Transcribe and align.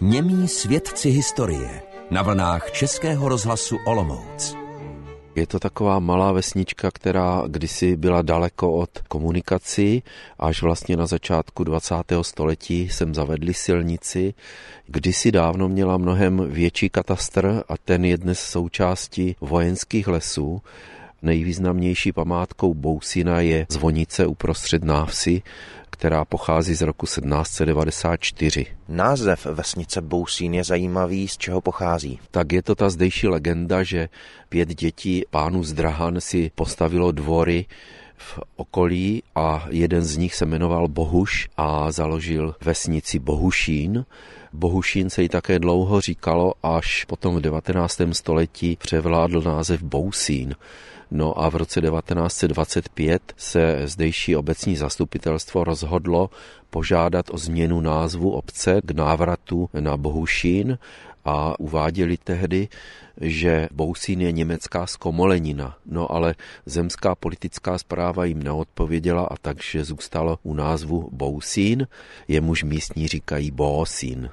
Němí 0.00 0.48
svědci 0.48 1.10
historie 1.10 1.82
na 2.10 2.22
vlnách 2.22 2.70
Českého 2.70 3.28
rozhlasu 3.28 3.76
Olomouc. 3.86 4.56
Je 5.34 5.46
to 5.46 5.58
taková 5.58 5.98
malá 5.98 6.32
vesnička, 6.32 6.90
která 6.90 7.42
kdysi 7.46 7.96
byla 7.96 8.22
daleko 8.22 8.72
od 8.72 8.90
komunikací, 9.08 10.02
až 10.38 10.62
vlastně 10.62 10.96
na 10.96 11.06
začátku 11.06 11.64
20. 11.64 11.94
století 12.22 12.88
sem 12.88 13.14
zavedli 13.14 13.54
silnici. 13.54 14.34
Kdysi 14.86 15.32
dávno 15.32 15.68
měla 15.68 15.96
mnohem 15.96 16.50
větší 16.50 16.88
katastr 16.88 17.62
a 17.68 17.76
ten 17.84 18.04
je 18.04 18.18
dnes 18.18 18.40
součástí 18.40 19.36
vojenských 19.40 20.08
lesů. 20.08 20.62
Nejvýznamnější 21.22 22.12
památkou 22.12 22.74
Bousina 22.74 23.40
je 23.40 23.66
zvonice 23.70 24.26
uprostřed 24.26 24.84
návsi, 24.84 25.42
která 25.96 26.24
pochází 26.24 26.74
z 26.74 26.82
roku 26.82 27.06
1794. 27.06 28.66
Název 28.88 29.46
vesnice 29.46 30.00
Bousín 30.00 30.54
je 30.54 30.64
zajímavý, 30.64 31.28
z 31.28 31.36
čeho 31.36 31.60
pochází. 31.60 32.18
Tak 32.30 32.52
je 32.52 32.62
to 32.62 32.74
ta 32.74 32.90
zdejší 32.90 33.28
legenda, 33.28 33.82
že 33.82 34.08
pět 34.48 34.68
dětí 34.68 35.24
pánů 35.30 35.64
z 35.64 35.72
Drahan 35.72 36.20
si 36.20 36.50
postavilo 36.54 37.12
dvory 37.12 37.66
v 38.16 38.40
okolí 38.56 39.22
a 39.34 39.66
jeden 39.70 40.04
z 40.04 40.16
nich 40.16 40.34
se 40.34 40.46
jmenoval 40.46 40.88
Bohuš 40.88 41.48
a 41.56 41.92
založil 41.92 42.54
vesnici 42.64 43.18
Bohušín. 43.18 44.04
Bohušín 44.52 45.10
se 45.10 45.22
jí 45.22 45.28
také 45.28 45.58
dlouho 45.58 46.00
říkalo, 46.00 46.54
až 46.62 47.04
potom 47.04 47.36
v 47.36 47.40
19. 47.40 48.00
století 48.12 48.76
převládl 48.76 49.40
název 49.42 49.82
Bousín. 49.82 50.54
No 51.10 51.42
a 51.42 51.48
v 51.50 51.54
roce 51.56 51.80
1925 51.80 53.32
se 53.36 53.82
zdejší 53.84 54.36
obecní 54.36 54.76
zastupitelstvo 54.76 55.64
rozhodlo 55.64 56.30
požádat 56.70 57.26
o 57.30 57.38
změnu 57.38 57.80
názvu 57.80 58.30
obce 58.30 58.80
k 58.84 58.90
návratu 58.90 59.70
na 59.80 59.96
Bohušín 59.96 60.78
a 61.24 61.60
uváděli 61.60 62.16
tehdy, 62.16 62.68
že 63.20 63.68
Bousín 63.72 64.20
je 64.20 64.32
německá 64.32 64.86
skomolenina. 64.86 65.76
No 65.86 66.12
ale 66.12 66.34
zemská 66.66 67.14
politická 67.14 67.78
zpráva 67.78 68.24
jim 68.24 68.42
neodpověděla 68.42 69.24
a 69.24 69.36
takže 69.36 69.84
zůstalo 69.84 70.38
u 70.42 70.54
názvu 70.54 71.08
Bousín, 71.12 71.86
jemuž 72.28 72.62
místní 72.62 73.08
říkají 73.08 73.50
Bósín. 73.50 74.30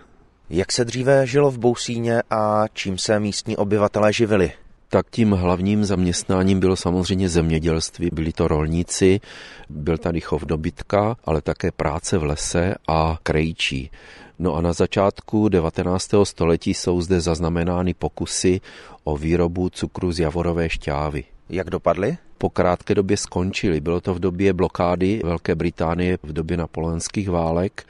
Jak 0.50 0.72
se 0.72 0.86
dříve 0.86 1.28
žilo 1.28 1.52
v 1.52 1.58
Bousíně 1.58 2.22
a 2.30 2.66
čím 2.74 2.98
se 2.98 3.20
místní 3.20 3.58
obyvatelé 3.58 4.14
živili? 4.14 4.52
Tak 4.94 5.10
tím 5.10 5.32
hlavním 5.32 5.86
zaměstnáním 5.86 6.60
bylo 6.60 6.76
samozřejmě 6.76 7.30
zemědělství. 7.30 8.10
Byli 8.14 8.34
to 8.34 8.48
rolníci, 8.48 9.20
byl 9.70 9.98
tady 9.98 10.22
chov 10.22 10.46
dobytka, 10.46 11.16
ale 11.26 11.42
také 11.42 11.72
práce 11.72 12.18
v 12.18 12.24
lese 12.24 12.76
a 12.88 13.18
krejčí. 13.24 13.92
No 14.40 14.56
a 14.56 14.62
na 14.62 14.74
začátku 14.74 15.50
19. 15.50 16.10
století 16.24 16.74
jsou 16.74 17.02
zde 17.02 17.22
zaznamenány 17.22 17.94
pokusy 17.94 18.62
o 19.04 19.18
výrobu 19.18 19.70
cukru 19.70 20.12
z 20.12 20.20
javorové 20.20 20.70
šťávy. 20.70 21.24
Jak 21.50 21.70
dopadly? 21.70 22.18
Po 22.38 22.50
krátké 22.50 22.96
době 22.96 23.18
skončily. 23.18 23.82
Bylo 23.82 24.02
to 24.02 24.14
v 24.14 24.20
době 24.20 24.54
blokády 24.54 25.22
Velké 25.24 25.56
Británie, 25.56 26.18
v 26.24 26.34
době 26.34 26.58
napoleonských 26.58 27.30
válek 27.30 27.86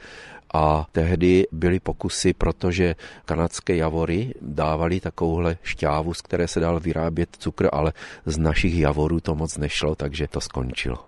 a 0.54 0.86
tehdy 0.92 1.46
byly 1.52 1.80
pokusy, 1.80 2.32
protože 2.32 2.94
kanadské 3.24 3.76
javory 3.76 4.34
dávali 4.40 5.00
takovouhle 5.00 5.56
šťávu, 5.62 6.14
z 6.14 6.20
které 6.22 6.48
se 6.48 6.60
dal 6.60 6.80
vyrábět 6.80 7.36
cukr, 7.38 7.68
ale 7.72 7.92
z 8.26 8.38
našich 8.38 8.78
javorů 8.78 9.20
to 9.20 9.34
moc 9.34 9.58
nešlo, 9.58 9.94
takže 9.94 10.28
to 10.28 10.40
skončilo. 10.40 10.98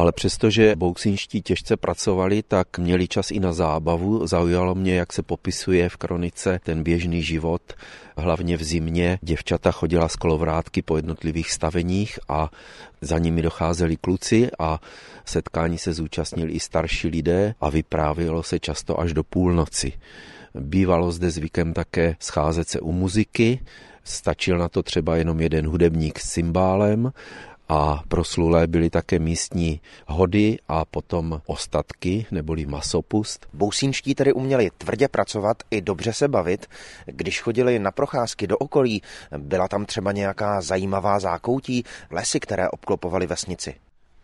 Ale 0.00 0.12
přestože 0.12 0.76
bouksinští 0.76 1.42
těžce 1.42 1.76
pracovali, 1.76 2.42
tak 2.42 2.78
měli 2.78 3.08
čas 3.08 3.30
i 3.30 3.40
na 3.40 3.52
zábavu. 3.52 4.26
Zaujalo 4.26 4.74
mě, 4.74 4.94
jak 4.94 5.12
se 5.12 5.22
popisuje 5.22 5.88
v 5.88 5.96
kronice 5.96 6.60
ten 6.64 6.82
běžný 6.82 7.22
život. 7.22 7.62
Hlavně 8.16 8.56
v 8.56 8.62
zimě 8.62 9.18
děvčata 9.22 9.72
chodila 9.72 10.08
z 10.08 10.16
kolovrátky 10.16 10.82
po 10.82 10.96
jednotlivých 10.96 11.52
staveních 11.52 12.18
a 12.28 12.50
za 13.00 13.18
nimi 13.18 13.42
docházeli 13.42 13.96
kluci 13.96 14.50
a 14.58 14.80
setkání 15.24 15.78
se 15.78 15.92
zúčastnili 15.92 16.52
i 16.52 16.60
starší 16.60 17.08
lidé 17.08 17.54
a 17.60 17.70
vyprávělo 17.70 18.42
se 18.42 18.58
často 18.58 19.00
až 19.00 19.12
do 19.12 19.24
půlnoci. 19.24 19.92
Bývalo 20.54 21.12
zde 21.12 21.30
zvykem 21.30 21.72
také 21.72 22.16
scházet 22.20 22.68
se 22.68 22.80
u 22.80 22.92
muziky, 22.92 23.60
stačil 24.04 24.58
na 24.58 24.68
to 24.68 24.82
třeba 24.82 25.16
jenom 25.16 25.40
jeden 25.40 25.66
hudebník 25.66 26.18
s 26.18 26.30
cymbálem 26.30 27.12
a 27.70 28.02
proslulé 28.08 28.66
byly 28.66 28.90
také 28.90 29.18
místní 29.18 29.80
hody 30.06 30.58
a 30.68 30.84
potom 30.84 31.40
ostatky 31.46 32.26
neboli 32.30 32.66
masopust. 32.66 33.46
Bousínští 33.52 34.14
tedy 34.14 34.32
uměli 34.32 34.70
tvrdě 34.78 35.08
pracovat 35.08 35.62
i 35.70 35.80
dobře 35.80 36.12
se 36.12 36.28
bavit. 36.28 36.66
Když 37.06 37.40
chodili 37.40 37.78
na 37.78 37.90
procházky 37.90 38.46
do 38.46 38.58
okolí, 38.58 39.02
byla 39.38 39.68
tam 39.68 39.86
třeba 39.86 40.12
nějaká 40.12 40.60
zajímavá 40.60 41.20
zákoutí, 41.20 41.84
lesy, 42.10 42.40
které 42.40 42.68
obklopovaly 42.68 43.26
vesnici. 43.26 43.74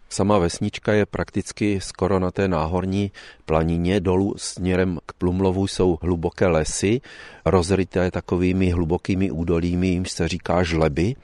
Sama 0.09 0.39
vesnička 0.39 0.93
je 0.93 1.07
prakticky 1.07 1.81
skoro 1.81 2.19
na 2.19 2.31
té 2.31 2.49
náhorní 2.49 3.13
planině. 3.45 4.01
Dolů 4.01 4.35
směrem 4.37 4.99
k 5.07 5.13
Plumlovu 5.13 5.67
jsou 5.67 5.99
hluboké 6.03 6.47
lesy, 6.47 7.01
rozryté 7.45 8.11
takovými 8.11 8.71
hlubokými 8.71 9.31
údolími, 9.31 9.89
jimž 9.89 10.11
se 10.11 10.29
říká 10.29 10.63
žleby 10.63 11.15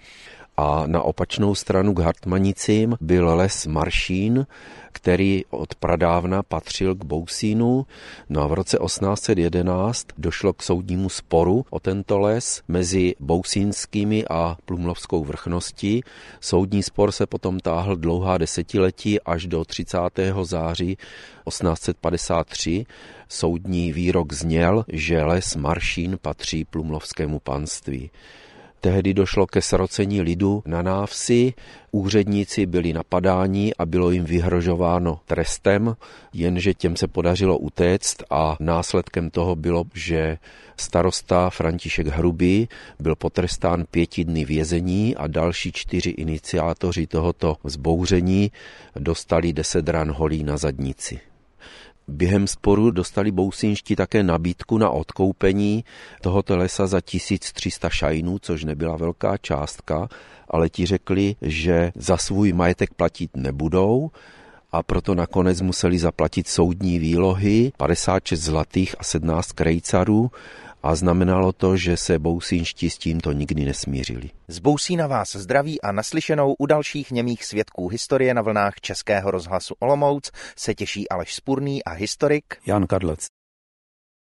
a 0.63 0.87
na 0.87 1.03
opačnou 1.03 1.55
stranu 1.55 1.95
k 1.95 1.99
Hartmanicím 1.99 2.97
byl 3.01 3.37
les 3.37 3.67
Maršín, 3.67 4.47
který 4.93 5.45
od 5.51 5.75
pradávna 5.75 6.43
patřil 6.43 6.95
k 6.95 7.05
Bousínu. 7.05 7.87
No 8.29 8.43
a 8.43 8.47
v 8.47 8.53
roce 8.53 8.79
1811 8.85 10.07
došlo 10.19 10.53
k 10.53 10.63
soudnímu 10.63 11.09
sporu 11.09 11.65
o 11.71 11.81
tento 11.81 12.19
les 12.19 12.63
mezi 12.69 13.15
bousínskými 13.21 14.25
a 14.31 14.57
plumlovskou 14.65 15.25
vrchností. 15.25 16.03
Soudní 16.41 16.83
spor 16.83 17.13
se 17.13 17.27
potom 17.27 17.61
táhl 17.61 17.97
dlouhá 17.97 18.39
desetiletí 18.39 19.21
až 19.21 19.47
do 19.47 19.65
30. 19.65 19.99
září 20.43 20.97
1853. 21.49 22.87
Soudní 23.29 23.93
výrok 23.93 24.33
zněl, 24.33 24.85
že 24.89 25.25
les 25.25 25.57
Maršín 25.57 26.19
patří 26.23 26.65
plumlovskému 26.65 27.39
panství. 27.39 28.11
Tehdy 28.83 29.15
došlo 29.15 29.47
ke 29.47 29.63
srocení 29.63 30.23
lidu 30.23 30.63
na 30.67 30.83
návsi, 30.83 31.55
úředníci 31.93 32.67
byli 32.67 32.93
napadáni 32.93 33.75
a 33.79 33.87
bylo 33.87 34.11
jim 34.11 34.25
vyhrožováno 34.25 35.21
trestem, 35.25 35.97
jenže 36.33 36.75
těm 36.75 36.97
se 36.97 37.09
podařilo 37.09 37.59
utéct 37.59 38.23
a 38.31 38.57
následkem 38.61 39.31
toho 39.31 39.57
bylo, 39.57 39.85
že 39.95 40.39
starosta 40.77 41.51
František 41.51 42.07
Hrubý 42.07 42.69
byl 43.01 43.15
potrestán 43.15 43.85
pěti 43.91 44.25
dny 44.25 44.45
vězení 44.45 45.17
a 45.17 45.27
další 45.27 45.73
čtyři 45.73 46.11
iniciátoři 46.11 47.07
tohoto 47.07 47.57
zbouření 47.65 48.53
dostali 48.99 49.53
deset 49.53 49.89
ran 49.89 50.13
holí 50.13 50.45
na 50.45 50.57
zadnici. 50.57 51.32
Během 52.09 52.47
sporu 52.47 52.91
dostali 52.91 53.31
bousínští 53.31 53.97
také 53.97 54.23
nabídku 54.23 54.79
na 54.79 54.91
odkoupení 54.91 55.85
tohoto 56.21 56.57
lesa 56.57 56.87
za 56.87 57.01
1300 57.01 57.91
šajnů, 57.91 58.39
což 58.39 58.65
nebyla 58.65 58.97
velká 58.97 59.37
částka, 59.37 60.09
ale 60.49 60.69
ti 60.69 60.87
řekli, 60.87 61.37
že 61.43 61.93
za 61.95 62.17
svůj 62.17 62.53
majetek 62.53 62.95
platit 62.95 63.31
nebudou 63.37 64.11
a 64.73 64.83
proto 64.83 65.15
nakonec 65.15 65.61
museli 65.61 65.99
zaplatit 65.99 66.49
soudní 66.49 66.99
výlohy 66.99 67.73
56 67.77 68.41
zlatých 68.41 68.95
a 68.99 69.05
17 69.05 69.53
krejcarů 69.53 70.31
a 70.83 70.95
znamenalo 70.95 71.53
to, 71.53 71.77
že 71.77 71.97
se 71.97 72.19
bousínští 72.19 72.91
s 72.91 72.99
tímto 72.99 73.33
nikdy 73.33 73.65
nesmířili. 73.65 74.31
Z 74.49 74.59
Bousína 74.59 75.07
vás 75.07 75.37
zdraví 75.37 75.81
a 75.81 75.93
naslyšenou 75.93 76.55
u 76.59 76.67
dalších 76.67 77.11
němých 77.11 77.45
svědků 77.45 77.89
historie 77.89 78.35
na 78.35 78.43
vlnách 78.43 78.75
Českého 78.81 79.31
rozhlasu 79.31 79.75
Olomouc 79.79 80.31
se 80.57 80.75
těší 80.75 81.09
Aleš 81.09 81.35
Spurný 81.35 81.85
a 81.85 81.91
historik 81.91 82.45
Jan 82.67 82.87
Kadlec. 82.87 83.42